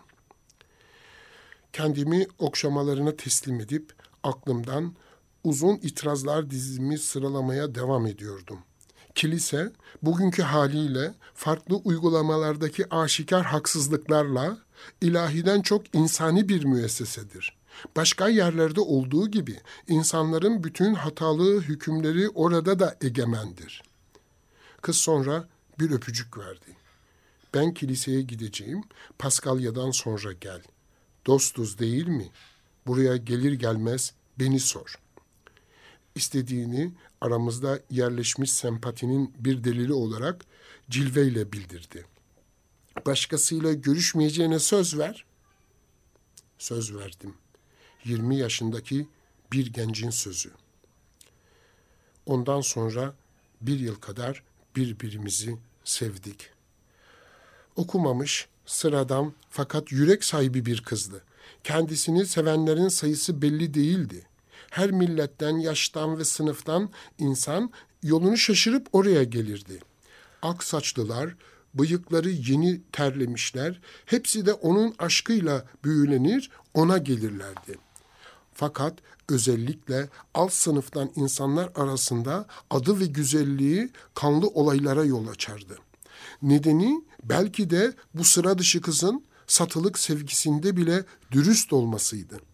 Kendimi 1.72 2.26
okşamalarına 2.38 3.16
teslim 3.16 3.60
edip 3.60 3.92
aklımdan 4.22 4.94
uzun 5.44 5.74
itirazlar 5.74 6.50
dizimi 6.50 6.98
sıralamaya 6.98 7.74
devam 7.74 8.06
ediyordum. 8.06 8.58
Kilise 9.18 9.72
bugünkü 10.02 10.42
haliyle 10.42 11.14
farklı 11.34 11.76
uygulamalardaki 11.76 12.94
aşikar 12.94 13.44
haksızlıklarla 13.44 14.58
ilahiden 15.00 15.62
çok 15.62 15.94
insani 15.94 16.48
bir 16.48 16.64
müessesedir. 16.64 17.56
Başka 17.96 18.28
yerlerde 18.28 18.80
olduğu 18.80 19.28
gibi 19.30 19.60
insanların 19.88 20.64
bütün 20.64 20.94
hatalı 20.94 21.60
hükümleri 21.60 22.28
orada 22.28 22.78
da 22.78 22.96
egemendir. 23.00 23.82
Kız 24.82 24.96
sonra 24.96 25.48
bir 25.80 25.90
öpücük 25.90 26.38
verdi. 26.38 26.76
Ben 27.54 27.74
kiliseye 27.74 28.22
gideceğim, 28.22 28.82
Paskalya'dan 29.18 29.90
sonra 29.90 30.32
gel. 30.32 30.62
Dostuz 31.26 31.78
değil 31.78 32.08
mi? 32.08 32.28
Buraya 32.86 33.16
gelir 33.16 33.52
gelmez 33.52 34.12
beni 34.38 34.60
sor. 34.60 34.98
İstediğini 36.14 36.92
aramızda 37.20 37.80
yerleşmiş 37.90 38.52
sempatinin 38.52 39.34
bir 39.38 39.64
delili 39.64 39.92
olarak 39.92 40.44
cilveyle 40.90 41.52
bildirdi. 41.52 42.04
Başkasıyla 43.06 43.72
görüşmeyeceğine 43.72 44.58
söz 44.58 44.98
ver. 44.98 45.24
Söz 46.58 46.94
verdim. 46.94 47.34
20 48.04 48.36
yaşındaki 48.36 49.08
bir 49.52 49.72
gencin 49.72 50.10
sözü. 50.10 50.50
Ondan 52.26 52.60
sonra 52.60 53.14
bir 53.60 53.80
yıl 53.80 53.94
kadar 53.94 54.42
birbirimizi 54.76 55.58
sevdik. 55.84 56.50
Okumamış, 57.76 58.48
sıradan 58.66 59.32
fakat 59.50 59.92
yürek 59.92 60.24
sahibi 60.24 60.66
bir 60.66 60.82
kızdı. 60.82 61.24
Kendisini 61.64 62.26
sevenlerin 62.26 62.88
sayısı 62.88 63.42
belli 63.42 63.74
değildi. 63.74 64.26
Her 64.70 64.90
milletten, 64.90 65.56
yaştan 65.56 66.18
ve 66.18 66.24
sınıftan 66.24 66.90
insan 67.18 67.70
yolunu 68.02 68.36
şaşırıp 68.36 68.88
oraya 68.92 69.24
gelirdi. 69.24 69.80
Ak 70.42 70.64
saçlılar, 70.64 71.34
bıyıkları 71.74 72.30
yeni 72.30 72.80
terlemişler, 72.92 73.80
hepsi 74.06 74.46
de 74.46 74.52
onun 74.52 74.94
aşkıyla 74.98 75.64
büyülenir, 75.84 76.50
ona 76.74 76.98
gelirlerdi. 76.98 77.78
Fakat 78.54 78.94
özellikle 79.28 80.08
alt 80.34 80.52
sınıftan 80.52 81.10
insanlar 81.16 81.70
arasında 81.74 82.46
adı 82.70 83.00
ve 83.00 83.06
güzelliği 83.06 83.90
kanlı 84.14 84.46
olaylara 84.46 85.04
yol 85.04 85.28
açardı. 85.28 85.78
Nedeni 86.42 87.04
belki 87.24 87.70
de 87.70 87.92
bu 88.14 88.24
sıra 88.24 88.58
dışı 88.58 88.80
kızın 88.80 89.24
satılık 89.46 89.98
sevgisinde 89.98 90.76
bile 90.76 91.04
dürüst 91.32 91.72
olmasıydı 91.72 92.47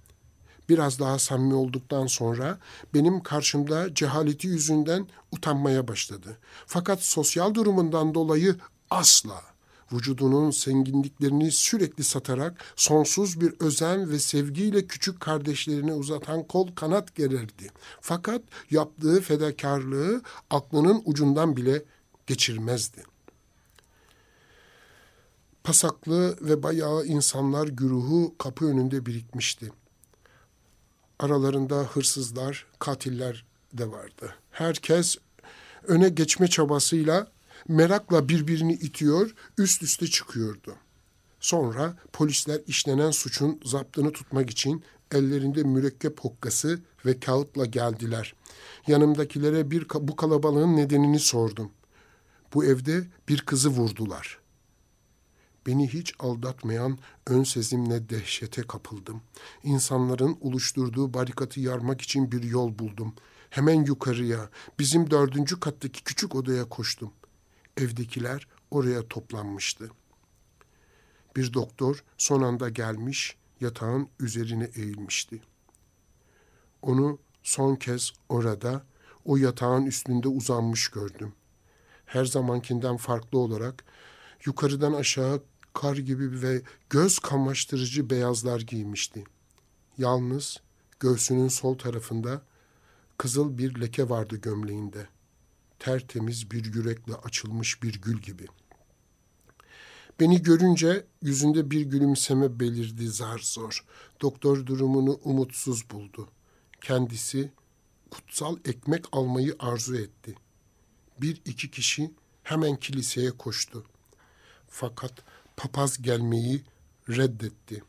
biraz 0.68 0.98
daha 0.98 1.18
samimi 1.18 1.55
olduktan 1.55 2.07
sonra 2.07 2.59
benim 2.94 3.22
karşımda 3.22 3.94
cehaleti 3.94 4.46
yüzünden 4.46 5.07
utanmaya 5.33 5.88
başladı. 5.88 6.38
Fakat 6.66 7.03
sosyal 7.03 7.55
durumundan 7.55 8.14
dolayı 8.14 8.57
asla 8.90 9.55
vücudunun 9.92 10.50
zenginliklerini 10.50 11.50
sürekli 11.50 12.05
satarak 12.05 12.64
sonsuz 12.77 13.40
bir 13.40 13.55
özen 13.61 14.11
ve 14.11 14.18
sevgiyle 14.18 14.87
küçük 14.87 15.20
kardeşlerine 15.20 15.92
uzatan 15.92 16.42
kol 16.42 16.74
kanat 16.74 17.14
gererdi. 17.14 17.70
Fakat 18.00 18.42
yaptığı 18.70 19.20
fedakarlığı 19.20 20.22
aklının 20.50 21.03
ucundan 21.05 21.57
bile 21.57 21.83
geçirmezdi. 22.27 23.05
Pasaklı 25.64 26.37
ve 26.40 26.62
bayağı 26.62 27.05
insanlar 27.05 27.68
güruhu 27.68 28.35
kapı 28.38 28.66
önünde 28.66 29.07
birikmişti. 29.07 29.72
Aralarında 31.18 31.83
hırsızlar, 31.83 32.66
katiller 32.79 33.44
de 33.72 33.90
vardı. 33.90 34.35
Herkes 34.50 35.16
öne 35.83 36.09
geçme 36.09 36.48
çabasıyla 36.48 37.27
merakla 37.68 38.29
birbirini 38.29 38.72
itiyor, 38.72 39.35
üst 39.59 39.83
üste 39.83 40.07
çıkıyordu. 40.07 40.74
Sonra 41.40 41.96
polisler 42.12 42.61
işlenen 42.66 43.11
suçun 43.11 43.61
zaptını 43.64 44.12
tutmak 44.12 44.50
için 44.50 44.85
ellerinde 45.12 45.62
mürekkep 45.62 46.20
hokkası 46.20 46.81
ve 47.07 47.20
kağıtla 47.20 47.66
geldiler. 47.66 48.35
Yanımdakilere 48.87 49.70
bir 49.70 49.87
bu 50.00 50.16
kalabalığın 50.16 50.77
nedenini 50.77 51.18
sordum. 51.18 51.70
Bu 52.55 52.64
evde 52.64 53.07
bir 53.29 53.40
kızı 53.40 53.68
vurdular. 53.68 54.43
Beni 55.66 55.88
hiç 55.88 56.14
aldatmayan 56.18 56.98
ön 57.27 57.42
sezimle 57.42 58.09
dehşete 58.09 58.62
kapıldım. 58.62 59.22
İnsanların 59.62 60.38
oluşturduğu 60.40 61.14
barikatı 61.14 61.61
yarmak 61.61 62.00
için 62.00 62.33
bir 62.33 62.42
yol 62.42 62.79
buldum. 62.79 63.14
Hemen 63.50 63.85
yukarıya, 63.85 64.50
bizim 64.79 65.11
dördüncü 65.11 65.61
kattaki 65.61 66.05
küçük 66.05 66.35
odaya 66.35 66.68
koştum. 66.68 67.12
Evdekiler 67.77 68.48
oraya 68.70 69.09
toplanmıştı. 69.09 69.90
Bir 71.37 71.53
doktor 71.55 72.05
son 72.18 72.42
anda 72.42 72.68
gelmiş, 72.68 73.37
yatağın 73.61 74.09
üzerine 74.20 74.70
eğilmişti. 74.74 75.42
Onu 76.83 77.18
son 77.42 77.77
kez 77.77 78.12
orada, 78.29 78.87
o 79.24 79.37
yatağın 79.37 79.87
üstünde 79.87 80.29
uzanmış 80.29 80.88
gördüm. 80.88 81.33
Her 82.07 82.24
zamankinden 82.24 82.96
farklı 82.96 83.38
olarak 83.38 83.85
yukarıdan 84.44 84.92
aşağı 84.92 85.42
kar 85.74 85.96
gibi 85.96 86.42
ve 86.42 86.62
göz 86.90 87.18
kamaştırıcı 87.18 88.10
beyazlar 88.10 88.60
giymişti. 88.60 89.24
Yalnız 89.98 90.60
göğsünün 91.00 91.48
sol 91.48 91.78
tarafında 91.78 92.42
kızıl 93.18 93.58
bir 93.58 93.80
leke 93.80 94.08
vardı 94.08 94.37
gömleğinde. 94.37 95.08
Tertemiz 95.78 96.50
bir 96.50 96.74
yürekle 96.74 97.14
açılmış 97.14 97.82
bir 97.82 98.02
gül 98.02 98.18
gibi. 98.18 98.46
Beni 100.20 100.42
görünce 100.42 101.06
yüzünde 101.22 101.70
bir 101.70 101.80
gülümseme 101.80 102.60
belirdi 102.60 103.08
zar 103.08 103.38
zor. 103.38 103.84
Doktor 104.20 104.66
durumunu 104.66 105.20
umutsuz 105.24 105.90
buldu. 105.90 106.28
Kendisi 106.80 107.52
kutsal 108.10 108.56
ekmek 108.64 109.04
almayı 109.12 109.56
arzu 109.58 109.96
etti. 109.96 110.34
Bir 111.18 111.42
iki 111.44 111.70
kişi 111.70 112.10
hemen 112.42 112.76
kiliseye 112.76 113.30
koştu. 113.30 113.84
Fakat 114.68 115.12
papaz 115.56 116.02
gelmeyi 116.02 116.62
reddetti. 117.08 117.82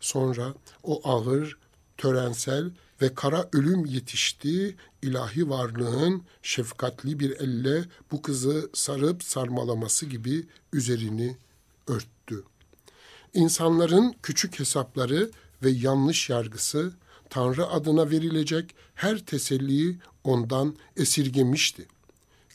Sonra 0.00 0.54
o 0.82 1.08
ağır, 1.08 1.58
törensel 1.96 2.70
ve 3.02 3.14
kara 3.14 3.48
ölüm 3.52 3.84
yetişti, 3.84 4.76
ilahi 5.02 5.50
varlığın 5.50 6.22
şefkatli 6.42 7.20
bir 7.20 7.30
elle 7.30 7.84
bu 8.12 8.22
kızı 8.22 8.70
sarıp 8.74 9.24
sarmalaması 9.24 10.06
gibi 10.06 10.46
üzerini 10.72 11.36
örttü. 11.86 12.44
İnsanların 13.34 14.14
küçük 14.22 14.60
hesapları 14.60 15.30
ve 15.62 15.70
yanlış 15.70 16.30
yargısı 16.30 16.92
Tanrı 17.30 17.66
adına 17.66 18.10
verilecek 18.10 18.74
her 18.94 19.18
teselliyi 19.18 19.98
ondan 20.24 20.76
esirgemişti 20.96 21.86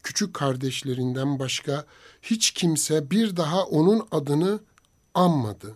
küçük 0.03 0.33
kardeşlerinden 0.33 1.39
başka 1.39 1.85
hiç 2.21 2.51
kimse 2.51 3.11
bir 3.11 3.37
daha 3.37 3.65
onun 3.65 4.07
adını 4.11 4.59
anmadı. 5.13 5.75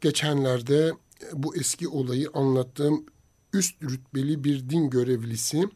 Geçenlerde 0.00 0.92
bu 1.32 1.56
eski 1.56 1.88
olayı 1.88 2.30
anlattığım 2.34 3.06
üst 3.52 3.82
rütbeli 3.82 4.44
bir 4.44 4.70
din 4.70 4.90
görevlisi, 4.90 5.68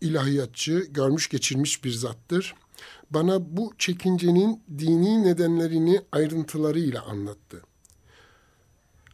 ilahiyatçı, 0.00 0.78
görmüş 0.90 1.28
geçirmiş 1.28 1.84
bir 1.84 1.92
zattır. 1.92 2.54
Bana 3.10 3.56
bu 3.56 3.72
çekincenin 3.78 4.62
dini 4.78 5.24
nedenlerini 5.24 6.02
ayrıntılarıyla 6.12 7.02
anlattı. 7.02 7.62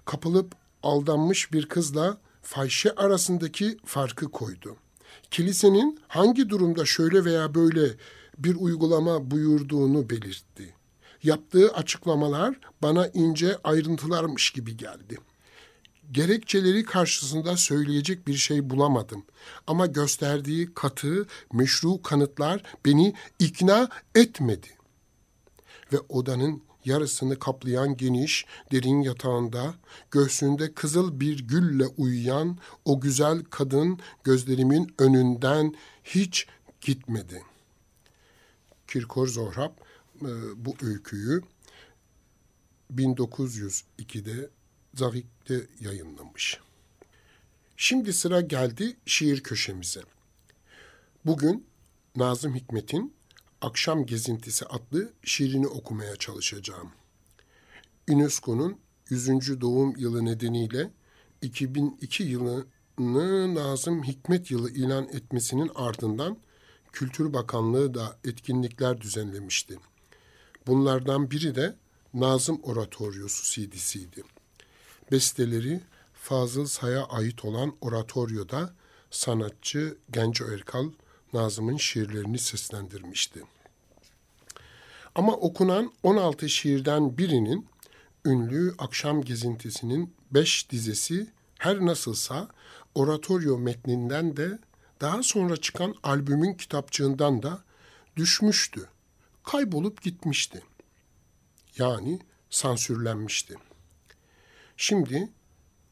Kapılıp 0.05 0.55
aldanmış 0.83 1.53
bir 1.53 1.67
kızla 1.69 2.19
fahişe 2.43 2.95
arasındaki 2.95 3.79
farkı 3.85 4.31
koydu. 4.31 4.77
Kilisenin 5.35 6.01
hangi 6.09 6.49
durumda 6.49 6.85
şöyle 6.85 7.25
veya 7.25 7.55
böyle 7.55 7.81
bir 8.39 8.55
uygulama 8.55 9.31
buyurduğunu 9.31 10.11
belirtti. 10.11 10.75
Yaptığı 11.23 11.73
açıklamalar 11.73 12.61
bana 12.83 13.07
ince 13.07 13.59
ayrıntılarmış 13.65 14.51
gibi 14.51 14.77
geldi. 14.77 15.19
Gerekçeleri 16.13 16.85
karşısında 16.85 17.57
söyleyecek 17.57 18.27
bir 18.27 18.35
şey 18.35 18.71
bulamadım. 18.71 19.25
Ama 19.67 19.87
gösterdiği 19.87 20.75
katı, 20.75 21.27
meşru 21.53 22.03
kanıtlar 22.03 22.63
beni 22.87 23.15
ikna 23.39 23.89
etmedi. 24.15 24.69
Ve 25.93 25.97
odanın 26.09 26.63
yarısını 26.85 27.39
kaplayan 27.39 27.97
geniş, 27.97 28.47
derin 28.73 29.01
yatağında, 29.03 29.75
göğsünde 30.11 30.75
kızıl 30.75 31.21
bir 31.21 31.39
gülle 31.39 31.87
uyuyan 31.87 32.59
o 32.85 33.01
güzel 33.01 33.45
kadın 33.45 33.99
gözlerimin 34.25 34.95
önünden 34.99 35.75
hiç 36.05 36.47
gitmedi. 36.81 37.43
Kirkor 38.89 39.29
Zohrab 39.29 39.73
e, 40.23 40.31
bu 40.57 40.75
öyküyü 40.83 41.43
1902'de 42.95 44.51
Zavik'te 44.95 45.67
yayınlamış. 45.81 46.61
Şimdi 47.77 48.13
sıra 48.13 48.41
geldi 48.41 48.97
şiir 49.07 49.43
köşemize. 49.43 50.03
Bugün 51.27 51.67
Nazım 52.17 52.55
Hikmet'in 52.55 53.15
Akşam 53.65 54.07
Gezintisi 54.07 54.67
adlı 54.67 55.13
şiirini 55.23 55.67
okumaya 55.67 56.17
çalışacağım. 56.17 56.91
UNESCO'nun 58.09 58.79
100. 59.11 59.61
doğum 59.61 59.97
yılı 59.97 60.25
nedeniyle 60.25 60.91
2002 61.43 62.23
yılını 62.23 63.55
Nazım 63.55 64.03
Hikmet 64.03 64.51
yılı 64.51 64.71
ilan 64.71 65.09
etmesinin 65.09 65.71
ardından 65.75 66.39
Kültür 66.93 67.33
Bakanlığı 67.33 67.95
da 67.95 68.19
etkinlikler 68.25 69.01
düzenlemişti. 69.01 69.79
Bunlardan 70.67 71.31
biri 71.31 71.55
de 71.55 71.77
Nazım 72.15 72.61
Oratoryosu 72.63 73.45
CD'siydi. 73.53 74.23
Besteleri 75.13 75.81
Fazıl 76.15 76.67
Say'a 76.67 77.05
ait 77.05 77.45
olan 77.45 77.77
oratoryoda 77.81 78.75
sanatçı 79.11 79.99
Genco 80.11 80.45
Erkal 80.45 80.91
Nazım'ın 81.33 81.77
şiirlerini 81.77 82.39
seslendirmişti. 82.39 83.54
Ama 85.15 85.33
okunan 85.33 85.93
16 86.03 86.49
şiirden 86.49 87.19
birinin 87.19 87.69
ünlü 88.25 88.75
Akşam 88.79 89.23
Gezintisinin 89.23 90.15
beş 90.31 90.71
dizesi 90.71 91.27
her 91.59 91.87
nasılsa 91.87 92.49
oratoryo 92.95 93.59
metninden 93.59 94.37
de 94.37 94.59
daha 95.01 95.23
sonra 95.23 95.57
çıkan 95.57 95.95
albümün 96.03 96.55
kitapçığından 96.55 97.43
da 97.43 97.65
düşmüştü. 98.17 98.89
Kaybolup 99.43 100.03
gitmişti. 100.03 100.63
Yani 101.79 102.21
sansürlenmişti. 102.51 103.55
Şimdi 104.77 105.33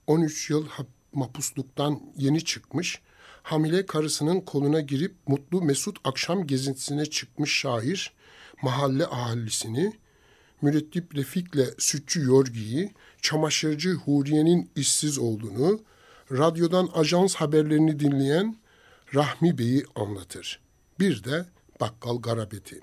13 0.06 0.50
yıl 0.50 0.68
mapusluktan 1.12 2.00
yeni 2.16 2.44
çıkmış, 2.44 3.00
hamile 3.42 3.86
karısının 3.86 4.40
koluna 4.40 4.80
girip 4.80 5.14
mutlu 5.26 5.62
mesut 5.62 5.98
akşam 6.04 6.46
gezintisine 6.46 7.06
çıkmış 7.06 7.58
şair, 7.58 8.12
mahalle 8.62 9.06
ahalisini, 9.06 9.92
mürettip 10.62 11.16
Refik'le 11.16 11.74
sütçü 11.78 12.22
Yorgi'yi, 12.22 12.92
çamaşırcı 13.22 13.92
Huriye'nin 13.92 14.70
işsiz 14.76 15.18
olduğunu, 15.18 15.80
radyodan 16.32 16.88
ajans 16.94 17.34
haberlerini 17.34 18.00
dinleyen 18.00 18.56
Rahmi 19.14 19.58
Bey'i 19.58 19.84
anlatır. 19.94 20.60
Bir 21.00 21.24
de 21.24 21.46
Bakkal 21.80 22.22
Garabet'i. 22.22 22.80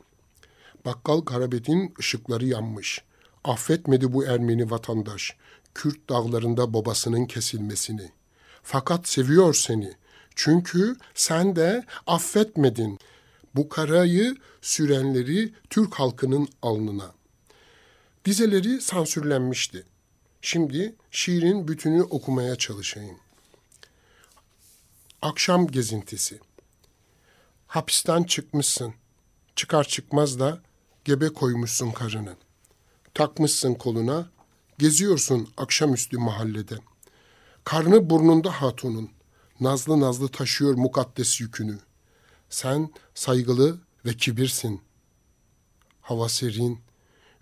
Bakkal 0.86 1.22
Garabet'in 1.26 1.94
ışıkları 2.00 2.46
yanmış. 2.46 3.02
Affetmedi 3.44 4.14
bu 4.14 4.26
Ermeni 4.26 4.72
vatandaş. 4.72 5.36
Kürt 5.74 6.10
dağlarında 6.10 6.74
babasının 6.74 7.26
kesilmesini. 7.26 8.12
Fakat 8.64 9.08
seviyor 9.08 9.54
seni. 9.54 9.94
Çünkü 10.42 10.96
sen 11.14 11.56
de 11.56 11.86
affetmedin 12.08 13.00
bu 13.56 13.70
karayı 13.70 14.36
sürenleri 14.62 15.54
Türk 15.70 15.94
halkının 15.94 16.50
alnına. 16.62 17.12
Dizeleri 18.26 18.82
sansürlenmişti. 18.82 19.84
Şimdi 20.42 20.96
şiirin 21.12 21.68
bütünü 21.68 22.02
okumaya 22.02 22.56
çalışayım. 22.56 23.18
Akşam 25.22 25.68
gezintisi. 25.68 26.40
Hapisten 27.68 28.24
çıkmışsın. 28.24 28.94
Çıkar 29.56 29.84
çıkmaz 29.84 30.40
da 30.40 30.62
gebe 31.06 31.30
koymuşsun 31.30 31.92
karını. 31.92 32.36
Takmışsın 33.14 33.74
koluna, 33.74 34.30
geziyorsun 34.78 35.50
akşamüstü 35.58 36.18
mahallede. 36.18 36.76
Karnı 37.64 38.10
burnunda 38.10 38.52
hatunun, 38.62 39.12
nazlı 39.60 40.00
nazlı 40.00 40.28
taşıyor 40.28 40.74
mukaddes 40.74 41.42
yükünü. 41.42 41.78
Sen 42.50 42.90
saygılı 43.14 43.78
ve 44.06 44.14
kibirsin. 44.14 44.82
Hava 46.02 46.30
serin, 46.30 46.80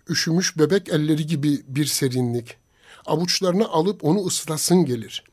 üşümüş 0.08 0.58
bebek 0.58 0.88
elleri 0.88 1.26
gibi 1.26 1.62
bir 1.68 1.86
serinlik. 1.86 2.56
Avuçlarını 3.06 3.68
alıp 3.68 4.04
onu 4.04 4.26
ıslasın 4.26 4.84
gelir. 4.84 5.24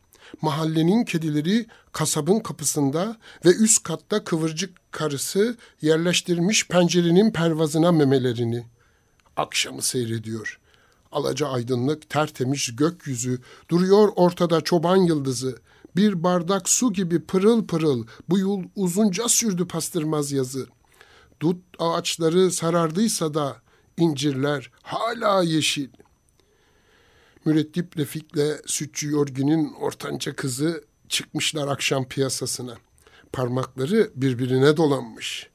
Mahallenin 0.41 1.03
kedileri 1.03 1.65
kasabın 1.91 2.39
kapısında 2.39 3.17
ve 3.45 3.49
üst 3.49 3.83
katta 3.83 4.23
kıvırcık 4.23 4.91
karısı 4.91 5.57
yerleştirmiş 5.81 6.67
pencerenin 6.67 7.31
pervazına 7.31 7.91
memelerini. 7.91 8.63
Akşamı 9.37 9.81
seyrediyor. 9.81 10.59
Alaca 11.11 11.47
aydınlık, 11.47 12.09
tertemiz 12.09 12.75
gökyüzü, 12.75 13.41
duruyor 13.69 14.09
ortada 14.15 14.61
çoban 14.61 14.97
yıldızı. 14.97 15.57
Bir 15.95 16.23
bardak 16.23 16.69
su 16.69 16.93
gibi 16.93 17.25
pırıl 17.25 17.67
pırıl 17.67 18.05
bu 18.29 18.37
yıl 18.37 18.63
uzunca 18.75 19.29
sürdü 19.29 19.67
pastırmaz 19.67 20.31
yazı. 20.31 20.67
Dut 21.39 21.57
ağaçları 21.79 22.51
sarardıysa 22.51 23.33
da 23.33 23.61
incirler 23.97 24.71
hala 24.81 25.43
yeşil. 25.43 25.89
Mürettip 27.45 27.97
Refik'le 27.97 28.61
Sütçü 28.65 29.11
Yorgin'in 29.11 29.73
ortanca 29.73 30.35
kızı 30.35 30.83
çıkmışlar 31.09 31.67
akşam 31.67 32.07
piyasasına. 32.07 32.77
Parmakları 33.33 34.11
birbirine 34.15 34.77
dolanmış. 34.77 35.49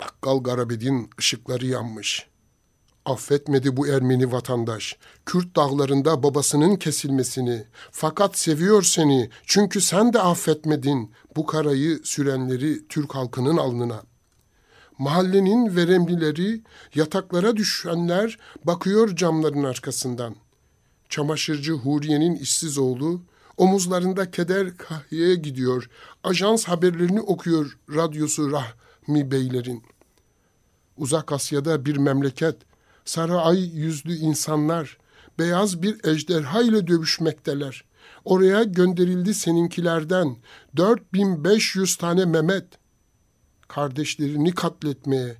Bakkal 0.00 0.42
Garabed'in 0.42 1.10
ışıkları 1.18 1.66
yanmış. 1.66 2.26
Affetmedi 3.08 3.76
bu 3.76 3.88
Ermeni 3.88 4.32
vatandaş. 4.32 4.96
Kürt 5.26 5.56
dağlarında 5.56 6.22
babasının 6.22 6.76
kesilmesini. 6.76 7.64
Fakat 7.90 8.38
seviyor 8.38 8.82
seni. 8.82 9.30
Çünkü 9.46 9.80
sen 9.80 10.12
de 10.12 10.20
affetmedin 10.20 11.12
bu 11.36 11.46
karayı 11.46 12.00
sürenleri 12.04 12.88
Türk 12.88 13.14
halkının 13.14 13.56
alnına. 13.56 14.02
Mahallenin 14.98 15.76
veremlileri, 15.76 16.62
yataklara 16.94 17.56
düşenler 17.56 18.38
bakıyor 18.64 19.16
camların 19.16 19.64
arkasından. 19.64 20.36
Çamaşırcı 21.08 21.72
Huriye'nin 21.72 22.36
işsiz 22.36 22.78
oğlu, 22.78 23.20
omuzlarında 23.56 24.30
keder 24.30 24.76
kahveye 24.76 25.34
gidiyor. 25.34 25.90
Ajans 26.24 26.64
haberlerini 26.64 27.20
okuyor 27.20 27.78
radyosu 27.90 28.52
Rahmi 28.52 29.30
Beylerin. 29.30 29.82
Uzak 30.96 31.32
Asya'da 31.32 31.86
bir 31.86 31.96
memleket, 31.96 32.56
sarı 33.08 33.40
ay 33.40 33.58
yüzlü 33.58 34.14
insanlar, 34.14 34.98
beyaz 35.38 35.82
bir 35.82 36.04
ejderha 36.04 36.62
ile 36.62 36.86
dövüşmekteler. 36.86 37.84
Oraya 38.24 38.62
gönderildi 38.62 39.34
seninkilerden 39.34 40.36
4500 40.76 41.96
tane 41.96 42.24
Mehmet. 42.24 42.64
Kardeşlerini 43.68 44.52
katletmeye, 44.52 45.36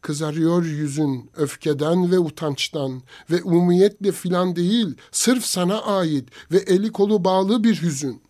kızarıyor 0.00 0.64
yüzün 0.64 1.30
öfkeden 1.36 2.10
ve 2.10 2.18
utançtan 2.18 3.02
ve 3.30 3.42
umumiyetle 3.42 4.12
filan 4.12 4.56
değil, 4.56 4.96
sırf 5.12 5.44
sana 5.44 5.82
ait 5.82 6.28
ve 6.52 6.58
eli 6.58 6.92
kolu 6.92 7.24
bağlı 7.24 7.64
bir 7.64 7.82
hüzün. 7.82 8.22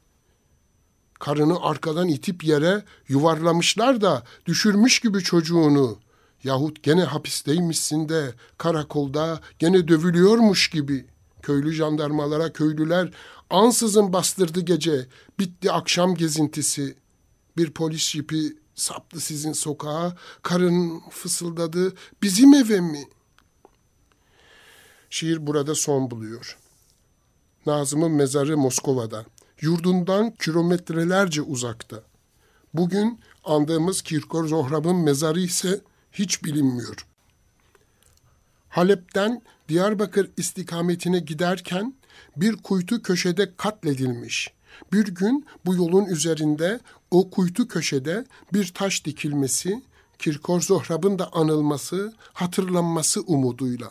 Karını 1.21 1.61
arkadan 1.63 2.09
itip 2.09 2.45
yere 2.45 2.85
yuvarlamışlar 3.09 4.01
da 4.01 4.23
düşürmüş 4.47 5.01
gibi 5.01 5.23
çocuğunu 5.23 5.99
yahut 6.47 6.83
gene 6.83 7.05
hapisteymişsin 7.05 8.09
de 8.09 8.35
karakolda 8.59 9.41
gene 9.59 9.89
dövülüyormuş 9.89 10.71
gibi. 10.71 11.07
Köylü 11.43 11.73
jandarmalara 11.73 12.53
köylüler 12.53 13.11
ansızın 13.51 14.13
bastırdı 14.13 14.61
gece, 14.61 15.07
bitti 15.39 15.73
akşam 15.73 16.15
gezintisi. 16.15 16.97
Bir 17.57 17.71
polis 17.71 18.11
jipi 18.11 18.57
Saptı 18.77 19.21
sizin 19.21 19.53
sokağa, 19.53 20.17
karın 20.43 21.01
fısıldadı, 21.11 21.95
bizim 22.23 22.55
eve 22.55 22.81
mi? 22.81 23.05
Şiir 25.11 25.47
burada 25.47 25.75
son 25.75 26.11
buluyor. 26.11 26.59
Nazım'ın 27.67 28.13
mezarı 28.13 28.59
Moskova'da, 28.59 29.25
yurdundan 29.61 30.31
kilometrelerce 30.31 31.43
uzakta. 31.43 32.03
Bugün 32.75 33.21
andığımız 33.45 34.03
Kirkor 34.03 34.49
Zohrab'ın 34.49 34.97
mezarı 34.97 35.41
ise 35.41 35.81
hiç 36.19 36.45
bilinmiyor. 36.45 37.07
Halep'ten 38.69 39.43
Diyarbakır 39.69 40.31
istikametine 40.37 41.19
giderken 41.19 41.95
bir 42.37 42.57
kuytu 42.57 43.03
köşede 43.03 43.53
katledilmiş. 43.57 44.53
Bir 44.93 45.05
gün 45.07 45.47
bu 45.67 45.75
yolun 45.75 46.05
üzerinde 46.05 46.81
o 47.11 47.31
kuytu 47.31 47.69
köşede 47.69 48.25
bir 48.53 48.75
taş 48.75 49.05
dikilmesi, 49.05 49.83
Kirkor 50.19 50.61
Zohrab'ın 50.61 51.19
da 51.19 51.33
anılması, 51.33 52.15
hatırlanması 52.33 53.21
umuduyla. 53.21 53.91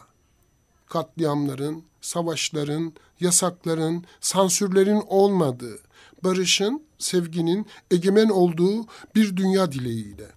Katliamların, 0.90 1.84
savaşların, 2.02 2.94
yasakların, 3.20 4.04
sansürlerin 4.22 5.04
olmadığı, 5.08 5.80
barışın, 6.24 6.84
sevginin 6.98 7.66
egemen 7.92 8.30
olduğu 8.30 8.86
bir 9.16 9.38
dünya 9.38 9.72
dileğiyle. 9.72 10.35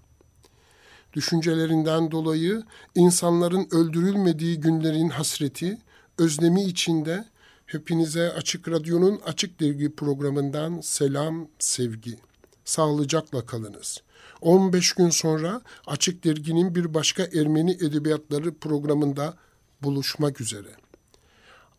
Düşüncelerinden 1.13 2.11
dolayı 2.11 2.63
insanların 2.95 3.69
öldürülmediği 3.71 4.61
günlerin 4.61 5.09
hasreti, 5.09 5.79
özlemi 6.19 6.65
içinde 6.65 7.25
hepinize 7.67 8.33
Açık 8.33 8.69
Radyo'nun 8.69 9.21
Açık 9.25 9.61
Dergi 9.61 9.97
programından 9.97 10.81
selam, 10.81 11.49
sevgi. 11.59 12.19
Sağlıcakla 12.65 13.47
kalınız. 13.47 14.03
15 14.41 14.93
gün 14.93 15.11
sonra 15.11 15.63
Açık 15.87 16.25
Dergi'nin 16.25 16.75
bir 16.75 16.95
başka 16.95 17.23
Ermeni 17.23 17.71
Edebiyatları 17.71 18.55
programında 18.55 19.35
buluşmak 19.83 20.41
üzere. 20.41 20.69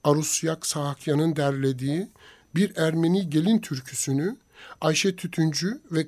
Arusyak 0.03 0.65
Sahakyan'ın 0.65 1.35
derlediği 1.35 2.09
bir 2.55 2.75
Ermeni 2.77 3.29
gelin 3.29 3.59
türküsünü 3.59 4.37
Ayşe 4.81 5.15
Tütüncü 5.15 5.81
ve 5.91 6.07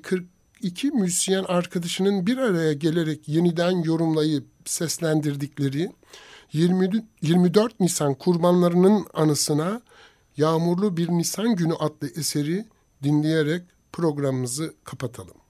42 0.62 0.90
müzisyen 0.90 1.44
arkadaşının 1.44 2.26
bir 2.26 2.38
araya 2.38 2.72
gelerek 2.72 3.28
yeniden 3.28 3.70
yorumlayıp 3.70 4.46
seslendirdikleri 4.64 5.92
20, 6.52 7.06
24 7.22 7.80
Nisan 7.80 8.14
kurbanlarının 8.14 9.06
anısına 9.14 9.82
Yağmurlu 10.36 10.96
Bir 10.96 11.08
Nisan 11.08 11.56
Günü 11.56 11.74
adlı 11.74 12.08
eseri 12.16 12.64
dinleyerek 13.02 13.62
programımızı 13.92 14.74
kapatalım. 14.84 15.41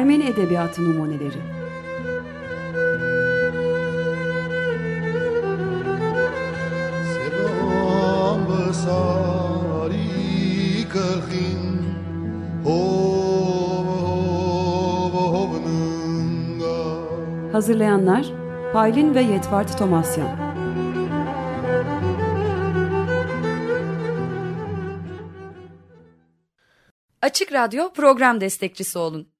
Ermeni 0.00 0.24
Edebiyatı 0.24 0.84
Numuneleri. 0.84 1.38
Hazırlayanlar 17.52 18.26
Paylin 18.72 19.14
ve 19.14 19.22
Yetvart 19.22 19.78
Tomasyan. 19.78 20.28
Açık 27.22 27.52
Radyo 27.52 27.92
program 27.92 28.40
destekçisi 28.40 28.98
olun. 28.98 29.39